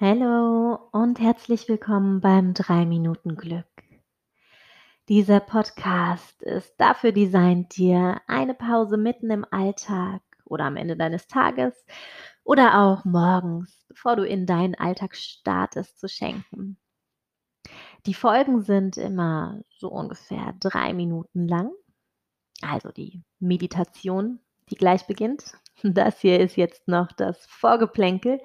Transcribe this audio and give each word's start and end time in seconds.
Hallo 0.00 0.88
und 0.90 1.20
herzlich 1.20 1.68
willkommen 1.68 2.20
beim 2.20 2.52
3 2.52 2.84
Minuten 2.84 3.36
Glück. 3.36 3.64
Dieser 5.08 5.38
Podcast 5.38 6.42
ist 6.42 6.74
dafür 6.78 7.12
designt, 7.12 7.76
dir 7.76 8.20
eine 8.26 8.54
Pause 8.54 8.96
mitten 8.96 9.30
im 9.30 9.46
Alltag 9.48 10.20
oder 10.46 10.64
am 10.64 10.74
Ende 10.74 10.96
deines 10.96 11.28
Tages 11.28 11.86
oder 12.42 12.80
auch 12.80 13.04
morgens, 13.04 13.84
bevor 13.86 14.16
du 14.16 14.26
in 14.26 14.46
deinen 14.46 14.74
Alltag 14.74 15.14
startest, 15.14 16.00
zu 16.00 16.08
schenken. 16.08 16.76
Die 18.06 18.14
Folgen 18.14 18.62
sind 18.62 18.96
immer 18.96 19.62
so 19.78 19.90
ungefähr 19.90 20.56
drei 20.58 20.92
Minuten 20.92 21.46
lang. 21.46 21.70
Also 22.62 22.90
die 22.90 23.22
Meditation, 23.38 24.40
die 24.70 24.76
gleich 24.76 25.06
beginnt. 25.06 25.52
Das 25.82 26.20
hier 26.20 26.40
ist 26.40 26.56
jetzt 26.56 26.88
noch 26.88 27.12
das 27.12 27.44
Vorgeplänkel, 27.46 28.40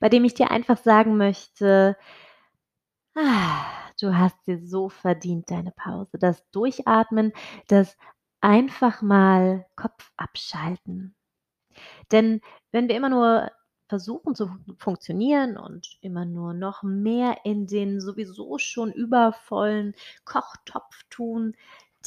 bei 0.00 0.08
dem 0.08 0.24
ich 0.24 0.34
dir 0.34 0.50
einfach 0.50 0.76
sagen 0.78 1.16
möchte, 1.16 1.96
ah, 3.16 3.64
du 4.00 4.16
hast 4.16 4.36
dir 4.46 4.58
so 4.58 4.88
verdient 4.88 5.50
deine 5.50 5.72
Pause. 5.72 6.18
Das 6.18 6.48
Durchatmen, 6.50 7.32
das 7.68 7.96
einfach 8.40 9.02
mal 9.02 9.66
Kopf 9.76 10.12
abschalten. 10.16 11.14
Denn 12.12 12.40
wenn 12.72 12.88
wir 12.88 12.96
immer 12.96 13.08
nur 13.08 13.50
versuchen 13.88 14.34
zu 14.34 14.50
funktionieren 14.78 15.56
und 15.56 15.98
immer 16.00 16.24
nur 16.24 16.54
noch 16.54 16.82
mehr 16.82 17.38
in 17.44 17.66
den 17.66 18.00
sowieso 18.00 18.58
schon 18.58 18.92
übervollen 18.92 19.94
Kochtopf 20.24 21.02
tun, 21.10 21.54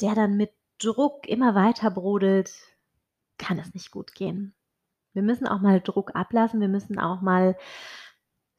der 0.00 0.14
dann 0.14 0.36
mit 0.36 0.52
Druck 0.78 1.26
immer 1.28 1.54
weiter 1.54 1.90
brodelt, 1.90 2.52
kann 3.38 3.58
es 3.58 3.74
nicht 3.74 3.90
gut 3.90 4.14
gehen. 4.14 4.54
Wir 5.18 5.24
müssen 5.24 5.48
auch 5.48 5.60
mal 5.60 5.80
Druck 5.80 6.14
ablassen, 6.14 6.60
wir 6.60 6.68
müssen 6.68 6.96
auch 7.00 7.22
mal 7.22 7.56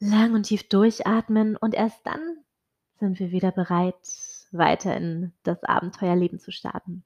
lang 0.02 0.34
und 0.34 0.44
tief 0.44 0.68
durchatmen 0.68 1.56
und 1.56 1.74
erst 1.74 2.06
dann 2.06 2.20
sind 3.00 3.18
wir 3.18 3.32
wieder 3.32 3.54
bereit, 3.54 3.96
weiter 4.52 4.94
in 4.98 5.32
das 5.44 5.64
Abenteuerleben 5.64 6.38
zu 6.38 6.52
starten. 6.52 7.06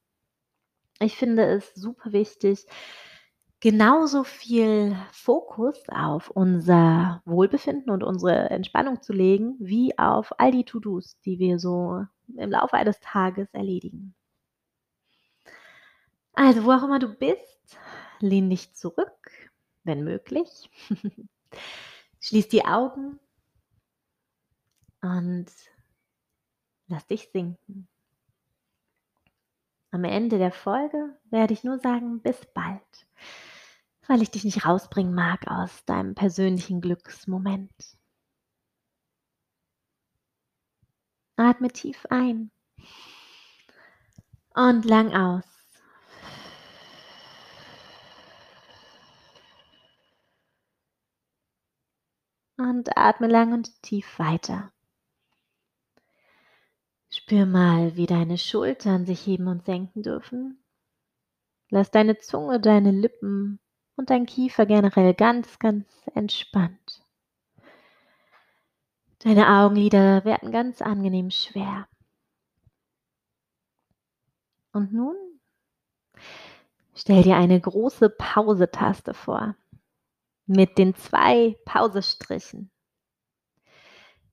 Ich 0.99 1.17
finde 1.17 1.45
es 1.45 1.71
super 1.75 2.13
wichtig, 2.13 2.65
genauso 3.59 4.23
viel 4.23 4.97
Fokus 5.11 5.77
auf 5.87 6.31
unser 6.31 7.21
Wohlbefinden 7.25 7.91
und 7.91 8.03
unsere 8.03 8.49
Entspannung 8.49 9.03
zu 9.03 9.13
legen, 9.13 9.55
wie 9.59 9.95
auf 9.99 10.33
all 10.39 10.51
die 10.51 10.65
To-Dos, 10.65 11.19
die 11.25 11.37
wir 11.37 11.59
so 11.59 12.07
im 12.35 12.49
Laufe 12.49 12.73
eines 12.73 12.99
Tages 13.01 13.53
erledigen. 13.53 14.15
Also, 16.33 16.63
wo 16.63 16.71
auch 16.71 16.85
immer 16.85 16.97
du 16.97 17.09
bist, 17.09 17.77
lehn 18.19 18.49
dich 18.49 18.73
zurück, 18.73 19.22
wenn 19.83 20.03
möglich. 20.03 20.69
Schließ 22.21 22.47
die 22.47 22.65
Augen 22.65 23.19
und 25.01 25.47
lass 26.87 27.05
dich 27.07 27.29
sinken. 27.31 27.87
Am 29.91 30.03
Ende 30.05 30.37
der 30.39 30.51
Folge 30.51 31.19
werde 31.29 31.53
ich 31.53 31.63
nur 31.63 31.77
sagen, 31.79 32.21
bis 32.21 32.45
bald, 32.53 33.07
weil 34.07 34.21
ich 34.21 34.31
dich 34.31 34.43
nicht 34.43 34.65
rausbringen 34.65 35.13
mag 35.13 35.47
aus 35.47 35.85
deinem 35.85 36.15
persönlichen 36.15 36.81
Glücksmoment. 36.81 37.71
Atme 41.35 41.67
tief 41.69 42.05
ein 42.09 42.51
und 44.55 44.85
lang 44.85 45.13
aus. 45.15 45.52
Und 52.73 52.97
atme 52.97 53.27
lang 53.27 53.53
und 53.53 53.83
tief 53.83 54.17
weiter. 54.17 54.71
Spür 57.07 57.45
mal, 57.45 57.95
wie 57.95 58.07
deine 58.07 58.39
Schultern 58.39 59.05
sich 59.05 59.27
heben 59.27 59.47
und 59.47 59.63
senken 59.63 60.01
dürfen. 60.01 60.57
Lass 61.69 61.91
deine 61.91 62.17
Zunge, 62.17 62.59
deine 62.59 62.89
Lippen 62.89 63.59
und 63.95 64.09
dein 64.09 64.25
Kiefer 64.25 64.65
generell 64.65 65.13
ganz, 65.13 65.59
ganz 65.59 65.85
entspannt. 66.15 67.05
Deine 69.19 69.47
Augenlider 69.47 70.25
werden 70.25 70.51
ganz 70.51 70.81
angenehm 70.81 71.29
schwer. 71.29 71.87
Und 74.71 74.91
nun 74.91 75.15
stell 76.95 77.21
dir 77.21 77.35
eine 77.35 77.61
große 77.61 78.09
Pause-Taste 78.09 79.13
vor 79.13 79.55
mit 80.45 80.77
den 80.77 80.95
zwei 80.95 81.55
Pausestrichen. 81.65 82.71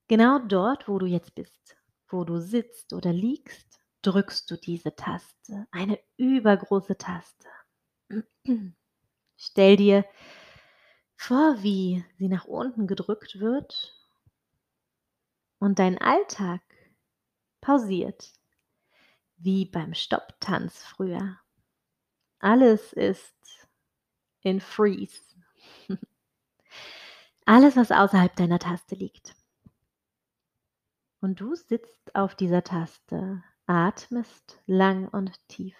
Genau 0.07 0.39
dort, 0.39 0.87
wo 0.87 0.99
du 0.99 1.05
jetzt 1.05 1.35
bist, 1.35 1.77
wo 2.09 2.23
du 2.25 2.39
sitzt 2.39 2.93
oder 2.93 3.13
liegst, 3.13 3.79
drückst 4.01 4.49
du 4.51 4.57
diese 4.57 4.95
Taste, 4.95 5.67
eine 5.71 5.99
übergroße 6.17 6.97
Taste. 6.97 7.47
Stell 9.37 9.77
dir 9.77 10.05
vor, 11.15 11.63
wie 11.63 12.03
sie 12.17 12.27
nach 12.27 12.45
unten 12.45 12.87
gedrückt 12.87 13.39
wird 13.39 13.95
und 15.59 15.79
dein 15.79 15.97
Alltag 15.99 16.61
pausiert, 17.61 18.33
wie 19.37 19.65
beim 19.65 19.93
Stopptanz 19.93 20.83
früher. 20.83 21.39
Alles 22.39 22.91
ist 22.93 23.35
in 24.41 24.59
Freeze. 24.59 25.30
Alles, 27.51 27.75
was 27.75 27.91
außerhalb 27.91 28.33
deiner 28.37 28.59
Taste 28.59 28.95
liegt. 28.95 29.35
Und 31.19 31.41
du 31.41 31.53
sitzt 31.53 32.15
auf 32.15 32.33
dieser 32.33 32.63
Taste, 32.63 33.43
atmest 33.65 34.61
lang 34.67 35.09
und 35.09 35.33
tief. 35.49 35.75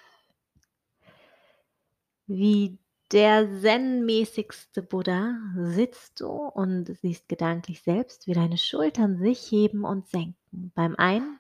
Wie 2.27 2.77
der 3.13 3.47
zen-mäßigste 3.61 4.81
Buddha 4.81 5.39
sitzt 5.55 6.19
du 6.19 6.27
und 6.27 6.93
siehst 6.97 7.29
gedanklich 7.29 7.81
selbst, 7.83 8.27
wie 8.27 8.33
deine 8.33 8.57
Schultern 8.57 9.17
sich 9.17 9.49
heben 9.49 9.85
und 9.85 10.09
senken 10.09 10.73
beim 10.75 10.97
Ein- 10.97 11.39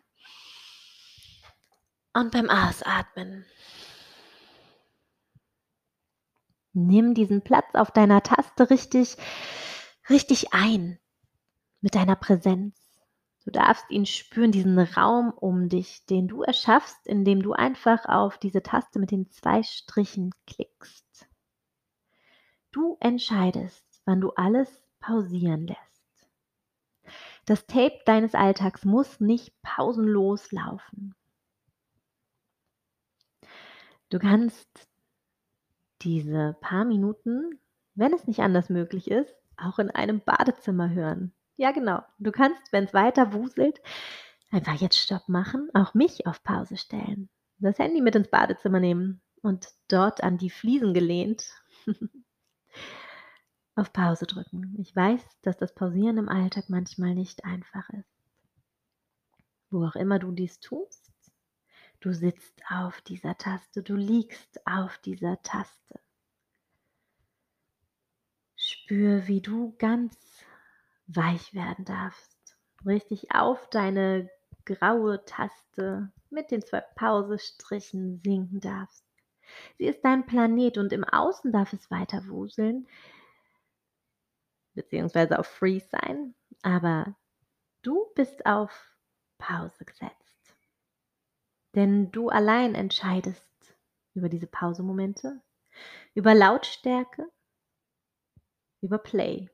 und 2.13 2.31
beim 2.31 2.49
Ausatmen. 2.49 3.43
Nimm 6.71 7.15
diesen 7.15 7.41
Platz 7.41 7.75
auf 7.75 7.91
deiner 7.91 8.23
Taste 8.23 8.69
richtig, 8.69 9.17
richtig 10.11 10.53
ein 10.53 10.99
mit 11.81 11.95
deiner 11.95 12.15
Präsenz. 12.15 12.77
Du 13.43 13.51
darfst 13.51 13.89
ihn 13.89 14.05
spüren, 14.05 14.51
diesen 14.51 14.77
Raum 14.77 15.31
um 15.31 15.67
dich, 15.67 16.05
den 16.05 16.27
du 16.27 16.43
erschaffst, 16.43 17.07
indem 17.07 17.41
du 17.41 17.53
einfach 17.53 18.05
auf 18.05 18.37
diese 18.37 18.61
Taste 18.61 18.99
mit 18.99 19.09
den 19.09 19.29
zwei 19.31 19.63
Strichen 19.63 20.31
klickst. 20.45 21.27
Du 22.71 22.97
entscheidest, 22.99 23.83
wann 24.05 24.21
du 24.21 24.29
alles 24.31 24.69
pausieren 24.99 25.65
lässt. 25.65 25.81
Das 27.45 27.65
Tape 27.65 27.99
deines 28.05 28.35
Alltags 28.35 28.85
muss 28.85 29.19
nicht 29.19 29.59
pausenlos 29.63 30.51
laufen. 30.51 31.15
Du 34.09 34.19
kannst 34.19 34.87
diese 36.01 36.55
paar 36.61 36.85
Minuten, 36.85 37.59
wenn 37.95 38.13
es 38.13 38.27
nicht 38.27 38.41
anders 38.41 38.69
möglich 38.69 39.09
ist, 39.09 39.40
auch 39.61 39.79
in 39.79 39.89
einem 39.89 40.21
Badezimmer 40.21 40.89
hören. 40.89 41.33
Ja, 41.57 41.71
genau. 41.71 42.03
Du 42.19 42.31
kannst, 42.31 42.71
wenn 42.71 42.85
es 42.85 42.93
weiter 42.93 43.33
wuselt, 43.33 43.81
einfach 44.51 44.75
jetzt 44.75 44.97
Stopp 44.97 45.27
machen, 45.29 45.69
auch 45.73 45.93
mich 45.93 46.27
auf 46.27 46.43
Pause 46.43 46.77
stellen, 46.77 47.29
das 47.59 47.79
Handy 47.79 48.01
mit 48.01 48.15
ins 48.15 48.29
Badezimmer 48.29 48.79
nehmen 48.79 49.21
und 49.41 49.69
dort 49.87 50.23
an 50.23 50.37
die 50.37 50.49
Fliesen 50.49 50.93
gelehnt 50.93 51.51
auf 53.75 53.93
Pause 53.93 54.25
drücken. 54.25 54.75
Ich 54.79 54.95
weiß, 54.95 55.21
dass 55.41 55.57
das 55.57 55.73
Pausieren 55.73 56.17
im 56.17 56.29
Alltag 56.29 56.65
manchmal 56.67 57.13
nicht 57.13 57.45
einfach 57.45 57.89
ist. 57.91 58.09
Wo 59.69 59.85
auch 59.85 59.95
immer 59.95 60.19
du 60.19 60.31
dies 60.31 60.59
tust, 60.59 61.11
Du 62.01 62.13
sitzt 62.13 62.63
auf 62.67 62.99
dieser 63.01 63.37
Taste, 63.37 63.83
du 63.83 63.95
liegst 63.95 64.65
auf 64.65 64.97
dieser 64.97 65.39
Taste. 65.43 65.99
Spür, 68.91 69.25
wie 69.29 69.39
du 69.39 69.73
ganz 69.77 70.43
weich 71.07 71.53
werden 71.53 71.85
darfst. 71.85 72.57
Richtig 72.85 73.33
auf 73.33 73.69
deine 73.69 74.29
graue 74.65 75.23
Taste 75.23 76.11
mit 76.29 76.51
den 76.51 76.61
zwei 76.61 76.81
Pausestrichen 76.81 78.19
sinken 78.21 78.59
darfst. 78.59 79.05
Sie 79.77 79.85
ist 79.85 80.03
dein 80.03 80.25
Planet 80.25 80.77
und 80.77 80.91
im 80.91 81.05
Außen 81.05 81.53
darf 81.53 81.71
es 81.71 81.89
weiter 81.89 82.27
wuseln, 82.27 82.85
beziehungsweise 84.73 85.39
auf 85.39 85.47
Freeze 85.47 85.87
sein, 85.89 86.35
aber 86.61 87.15
du 87.83 88.07
bist 88.13 88.45
auf 88.45 88.97
Pause 89.37 89.85
gesetzt. 89.85 90.53
Denn 91.75 92.11
du 92.11 92.27
allein 92.27 92.75
entscheidest 92.75 93.73
über 94.15 94.27
diese 94.27 94.47
Pausemomente, 94.47 95.39
über 96.13 96.35
Lautstärke, 96.35 97.29
über 98.81 98.97
Play. 98.97 99.49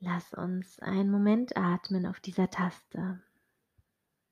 Lass 0.00 0.32
uns 0.32 0.78
einen 0.78 1.10
Moment 1.10 1.56
atmen 1.56 2.06
auf 2.06 2.20
dieser 2.20 2.50
Taste. 2.50 3.22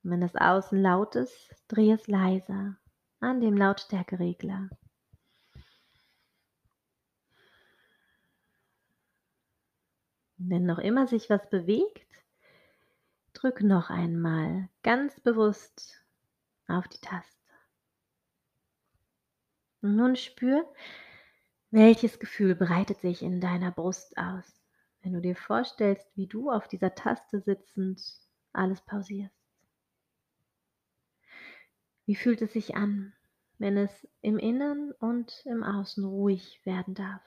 Wenn 0.01 0.21
das 0.21 0.35
Außen 0.35 0.81
laut 0.81 1.15
ist, 1.15 1.53
dreh 1.67 1.91
es 1.91 2.07
leiser 2.07 2.77
an 3.19 3.41
dem 3.41 3.57
Lautstärkeregler. 3.57 4.69
Wenn 10.37 10.65
noch 10.65 10.77
immer 10.79 11.07
sich 11.07 11.29
was 11.29 11.49
bewegt, 11.49 12.07
drück 13.33 13.61
noch 13.61 13.89
einmal 13.89 14.69
ganz 14.83 15.19
bewusst 15.19 16.05
auf 16.67 16.87
die 16.87 17.01
Taste. 17.01 17.36
Und 19.81 19.95
nun 19.95 20.15
spür, 20.15 20.65
welches 21.71 22.19
Gefühl 22.19 22.55
breitet 22.55 23.01
sich 23.01 23.21
in 23.21 23.41
deiner 23.41 23.71
Brust 23.71 24.17
aus, 24.17 24.61
wenn 25.01 25.13
du 25.13 25.21
dir 25.21 25.35
vorstellst, 25.35 26.07
wie 26.15 26.27
du 26.27 26.49
auf 26.49 26.67
dieser 26.67 26.95
Taste 26.95 27.41
sitzend 27.41 28.01
alles 28.53 28.81
pausierst. 28.81 29.35
Wie 32.05 32.15
fühlt 32.15 32.41
es 32.41 32.53
sich 32.53 32.75
an, 32.75 33.13
wenn 33.57 33.77
es 33.77 34.07
im 34.21 34.39
Innern 34.39 34.93
und 34.99 35.43
im 35.45 35.63
Außen 35.63 36.05
ruhig 36.05 36.61
werden 36.63 36.95
darf? 36.95 37.21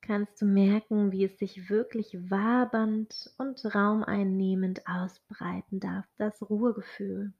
Kannst 0.00 0.40
du 0.40 0.46
merken, 0.46 1.12
wie 1.12 1.24
es 1.24 1.38
sich 1.38 1.68
wirklich 1.68 2.16
wabernd 2.30 3.34
und 3.36 3.62
raumeinnehmend 3.74 4.86
ausbreiten 4.86 5.80
darf, 5.80 6.06
das 6.16 6.40
Ruhegefühl. 6.48 7.34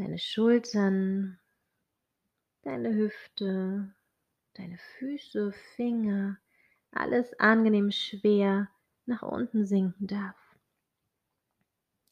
Deine 0.00 0.18
Schultern, 0.18 1.38
deine 2.62 2.94
Hüfte, 2.94 3.94
deine 4.54 4.78
Füße, 4.78 5.52
Finger, 5.76 6.38
alles 6.90 7.38
angenehm 7.38 7.90
schwer 7.90 8.70
nach 9.04 9.20
unten 9.20 9.66
sinken 9.66 10.06
darf. 10.06 10.38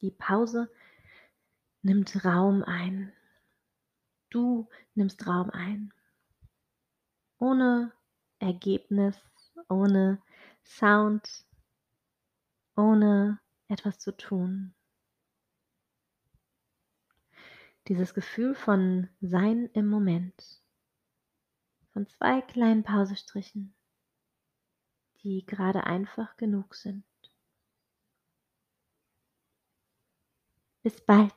Die 0.01 0.11
Pause 0.11 0.71
nimmt 1.81 2.23
Raum 2.23 2.63
ein. 2.63 3.11
Du 4.29 4.69
nimmst 4.93 5.25
Raum 5.25 5.49
ein. 5.49 5.91
Ohne 7.39 7.91
Ergebnis, 8.37 9.17
ohne 9.67 10.21
Sound, 10.63 11.43
ohne 12.75 13.39
etwas 13.67 13.97
zu 13.97 14.15
tun. 14.15 14.75
Dieses 17.89 18.13
Gefühl 18.13 18.53
von 18.53 19.09
Sein 19.19 19.67
im 19.73 19.87
Moment, 19.87 20.61
von 21.91 22.07
zwei 22.07 22.39
kleinen 22.39 22.83
Pausestrichen, 22.83 23.73
die 25.23 25.43
gerade 25.47 25.85
einfach 25.85 26.37
genug 26.37 26.75
sind. 26.75 27.03
Bis 30.83 31.01
bald. 31.01 31.33